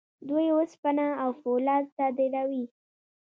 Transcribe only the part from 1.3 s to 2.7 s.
فولاد صادروي.